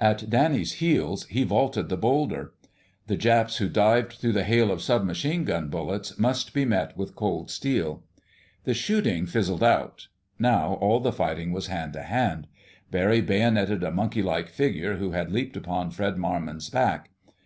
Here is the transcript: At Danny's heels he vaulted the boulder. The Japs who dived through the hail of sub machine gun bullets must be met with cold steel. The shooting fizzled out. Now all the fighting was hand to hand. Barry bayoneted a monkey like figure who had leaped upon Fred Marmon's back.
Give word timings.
At 0.00 0.30
Danny's 0.30 0.72
heels 0.80 1.26
he 1.26 1.42
vaulted 1.44 1.90
the 1.90 1.98
boulder. 1.98 2.54
The 3.08 3.16
Japs 3.18 3.58
who 3.58 3.68
dived 3.68 4.12
through 4.14 4.32
the 4.32 4.42
hail 4.42 4.70
of 4.70 4.80
sub 4.80 5.04
machine 5.04 5.44
gun 5.44 5.68
bullets 5.68 6.18
must 6.18 6.54
be 6.54 6.64
met 6.64 6.96
with 6.96 7.14
cold 7.14 7.50
steel. 7.50 8.02
The 8.64 8.72
shooting 8.72 9.26
fizzled 9.26 9.62
out. 9.62 10.08
Now 10.38 10.78
all 10.80 11.00
the 11.00 11.12
fighting 11.12 11.52
was 11.52 11.66
hand 11.66 11.92
to 11.92 12.04
hand. 12.04 12.46
Barry 12.90 13.20
bayoneted 13.20 13.84
a 13.84 13.90
monkey 13.90 14.22
like 14.22 14.48
figure 14.48 14.96
who 14.96 15.10
had 15.10 15.30
leaped 15.30 15.58
upon 15.58 15.90
Fred 15.90 16.16
Marmon's 16.16 16.70
back. 16.70 17.10